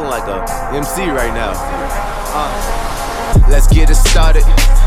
feeling 0.00 0.10
like 0.10 0.28
a 0.28 0.76
MC 0.76 1.10
right 1.10 1.32
now. 1.34 1.52
Uh, 2.32 3.46
let's 3.50 3.66
get 3.66 3.90
it 3.90 3.96
started. 3.96 4.44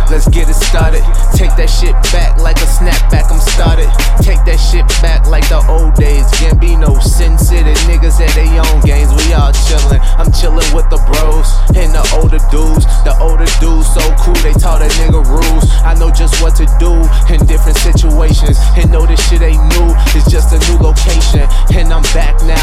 Let's 0.09 0.27
get 0.27 0.49
it 0.49 0.55
started. 0.55 1.03
Take 1.33 1.55
that 1.55 1.69
shit 1.69 1.93
back 2.11 2.37
like 2.39 2.57
a 2.57 2.67
snapback. 2.67 3.31
I'm 3.31 3.39
started. 3.39 3.89
Take 4.21 4.43
that 4.45 4.57
shit 4.59 4.85
back 5.01 5.25
like 5.27 5.47
the 5.49 5.61
old 5.69 5.95
days. 5.95 6.25
Gambino, 6.41 7.01
Sin 7.01 7.37
City 7.37 7.73
niggas 7.87 8.19
at 8.19 8.33
their 8.35 8.61
own 8.67 8.81
games. 8.81 9.09
We 9.13 9.33
all 9.33 9.53
chillin'. 9.53 10.01
I'm 10.17 10.31
chillin' 10.33 10.67
with 10.75 10.89
the 10.89 10.99
bros 11.07 11.49
and 11.77 11.93
the 11.93 12.03
older 12.19 12.41
dudes. 12.51 12.85
The 13.07 13.15
older 13.21 13.47
dudes 13.61 13.87
so 13.93 14.03
cool 14.21 14.37
they 14.43 14.53
taught 14.53 14.81
a 14.81 14.89
nigga 15.01 15.23
rules. 15.23 15.65
I 15.83 15.93
know 15.95 16.11
just 16.11 16.41
what 16.41 16.55
to 16.57 16.65
do 16.79 16.93
in 17.31 17.39
different 17.45 17.77
situations. 17.77 18.57
And 18.75 18.91
know 18.91 19.05
this 19.05 19.21
shit 19.29 19.41
ain't 19.41 19.63
new. 19.77 19.89
It's 20.13 20.29
just 20.29 20.53
a 20.53 20.59
new 20.67 20.77
location. 20.83 21.47
And 21.73 21.93
I'm 21.93 22.05
back 22.13 22.37
now. 22.43 22.62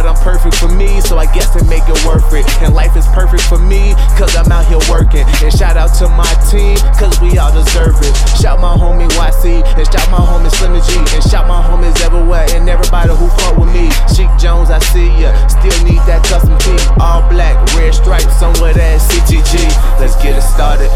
But 0.00 0.08
I'm 0.08 0.22
perfect 0.24 0.56
for 0.56 0.72
me. 0.72 1.00
So 1.02 1.18
I 1.18 1.28
guess 1.28 1.52
to 1.52 1.60
make 1.68 1.84
it 1.84 2.00
worth 2.08 2.32
it. 2.32 2.48
And 2.64 2.72
life 2.72 2.96
is 2.96 3.04
perfect 3.12 3.44
for 3.44 3.58
me, 3.58 3.92
cause 4.16 4.32
I'm 4.34 4.48
out 4.48 4.64
here 4.64 4.80
working. 4.88 5.28
And 5.44 5.52
shout 5.52 5.76
out 5.76 5.92
to 6.00 6.08
my 6.08 6.32
team, 6.48 6.80
cause 6.96 7.20
we 7.20 7.36
all 7.36 7.52
deserve 7.52 8.00
it. 8.00 8.16
Shout 8.40 8.60
my 8.60 8.72
homie 8.72 9.08
YC, 9.12 9.60
and 9.76 9.84
shout 9.92 10.08
my 10.08 10.24
homie 10.24 10.48
Slim 10.56 10.72
G, 10.80 10.96
and 11.14 11.22
shout 11.28 11.46
my 11.46 11.60
homies 11.60 12.00
everywhere, 12.00 12.48
and 12.56 12.68
everybody 12.68 13.12
who 13.12 13.28
fuck 13.44 13.58
with 13.60 13.68
me. 13.76 13.92
Sheik 14.08 14.32
Jones, 14.40 14.70
I 14.70 14.78
see 14.88 15.12
ya. 15.20 15.36
Still 15.52 15.76
need 15.84 16.00
that 16.08 16.24
custom 16.24 16.56
tee. 16.64 16.80
All 16.96 17.20
black, 17.28 17.60
red 17.76 17.92
stripes, 17.92 18.32
somewhere 18.40 18.72
that 18.72 19.00
CTG. 19.04 19.68
Let's 20.00 20.16
get 20.16 20.32
it 20.32 20.42
started. 20.42 20.88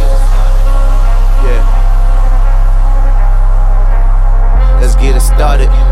Yeah. 1.44 1.60
Let's 4.80 4.96
get 4.96 5.16
it 5.16 5.20
started. 5.20 5.83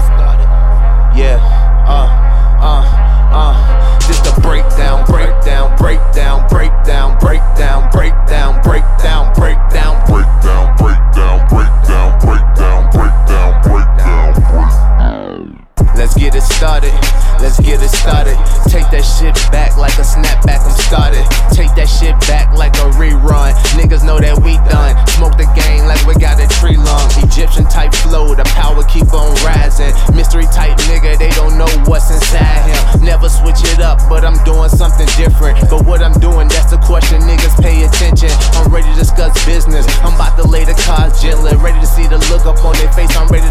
Let's 16.12 16.20
get 16.20 16.34
it 16.36 16.44
started. 16.44 16.92
Let's 17.40 17.58
get 17.58 17.80
it 17.80 17.88
started. 17.88 18.36
Take 18.68 18.84
that 18.92 19.00
shit 19.00 19.32
back 19.48 19.80
like 19.80 19.96
a 19.96 20.04
snapback. 20.04 20.60
I'm 20.60 20.76
started. 20.84 21.24
Take 21.56 21.72
that 21.80 21.88
shit 21.88 22.12
back 22.28 22.52
like 22.52 22.76
a 22.84 22.92
rerun. 23.00 23.56
Niggas 23.80 24.04
know 24.04 24.20
that 24.20 24.36
we 24.44 24.60
done. 24.68 24.92
Smoke 25.16 25.40
the 25.40 25.48
game 25.56 25.88
like 25.88 26.04
we 26.04 26.12
got 26.20 26.36
a 26.36 26.44
tree 26.60 26.76
lung. 26.76 27.08
Egyptian 27.24 27.64
type 27.64 27.96
flow, 28.04 28.36
the 28.36 28.44
power 28.52 28.84
keep 28.92 29.08
on 29.16 29.32
rising. 29.40 29.88
Mystery 30.12 30.44
type 30.52 30.76
nigga, 30.84 31.16
they 31.16 31.32
don't 31.32 31.56
know 31.56 31.70
what's 31.88 32.12
inside 32.12 32.68
him. 32.68 33.08
Never 33.08 33.32
switch 33.32 33.64
it 33.72 33.80
up, 33.80 33.96
but 34.12 34.20
I'm 34.20 34.36
doing 34.44 34.68
something 34.68 35.08
different. 35.16 35.64
But 35.72 35.88
what 35.88 36.04
I'm 36.04 36.12
doing, 36.20 36.44
that's 36.52 36.68
the 36.68 36.80
question. 36.84 37.24
Niggas 37.24 37.56
pay 37.64 37.88
attention. 37.88 38.28
I'm 38.60 38.68
ready 38.68 38.92
to 38.92 38.98
discuss 39.00 39.32
business. 39.48 39.88
I'm 40.04 40.12
about 40.12 40.36
to 40.36 40.44
lay 40.44 40.68
the 40.68 40.76
cards 40.84 41.24
gently. 41.24 41.56
Ready 41.56 41.80
to 41.80 41.88
see 41.88 42.04
the 42.04 42.20
look 42.28 42.44
up 42.44 42.60
on 42.68 42.76
their 42.76 42.92
face. 42.92 43.16
I'm 43.16 43.32
ready 43.32 43.41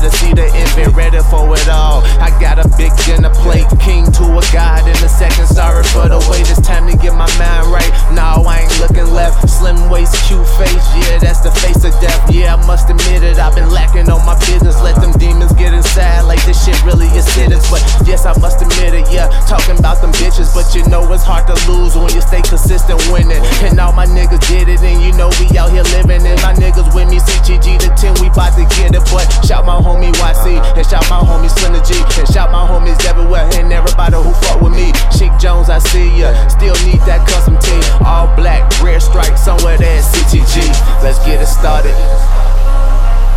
face, 18.21 18.25
I 18.25 18.39
must 18.39 18.61
admit 18.61 18.93
it, 18.93 19.11
yeah. 19.11 19.27
Talking 19.47 19.77
about 19.77 20.01
them 20.01 20.11
bitches, 20.13 20.53
but 20.53 20.69
you 20.75 20.85
know 20.89 21.01
it's 21.11 21.23
hard 21.23 21.47
to 21.47 21.55
lose 21.69 21.95
when 21.95 22.13
you 22.13 22.21
stay 22.21 22.41
consistent 22.41 23.01
winning. 23.11 23.41
And 23.65 23.79
all 23.79 23.93
my 23.93 24.05
niggas 24.05 24.41
did 24.47 24.69
it, 24.69 24.81
and 24.81 25.01
you 25.01 25.11
know 25.17 25.29
we 25.39 25.57
out 25.57 25.71
here 25.71 25.83
living. 25.97 26.25
And 26.25 26.39
my 26.41 26.53
niggas 26.53 26.93
with 26.93 27.09
me, 27.09 27.17
CTG 27.19 27.79
to 27.81 27.89
10, 27.97 28.21
we 28.21 28.29
bout 28.29 28.53
to 28.55 28.65
get 28.77 28.93
it. 28.93 29.03
But 29.09 29.25
shout 29.45 29.65
my 29.65 29.77
homie 29.81 30.13
YC, 30.13 30.61
and 30.77 30.85
shout 30.85 31.05
my 31.09 31.19
homie 31.19 31.49
Synergy, 31.49 31.97
and 32.19 32.27
shout 32.29 32.51
my 32.51 32.63
homies 32.65 32.99
everywhere, 33.05 33.49
and 33.57 33.73
everybody 33.73 34.15
who 34.15 34.31
fuck 34.45 34.61
with 34.61 34.73
me. 34.73 34.93
Chick 35.17 35.31
Jones, 35.39 35.69
I 35.69 35.79
see 35.79 36.21
ya. 36.21 36.31
Still 36.47 36.77
need 36.85 37.01
that 37.09 37.25
custom 37.27 37.57
tee. 37.59 37.81
All 38.05 38.29
black, 38.35 38.69
rare 38.81 38.99
strike, 38.99 39.37
somewhere 39.37 39.77
there 39.77 40.01
CGG. 40.01 40.41
CTG. 40.41 41.03
Let's 41.03 41.19
get 41.25 41.41
it 41.41 41.47
started. 41.47 41.95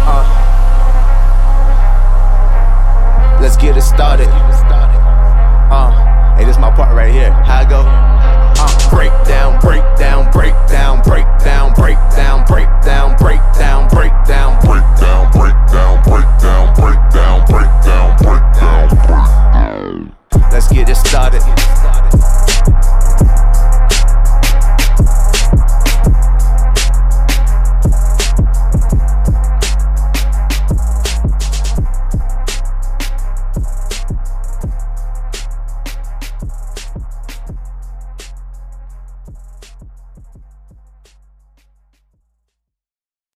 Uh. 0.07 0.45
Let's 3.41 3.59
get 3.59 3.77
it 3.77 3.83
started. 3.83 4.44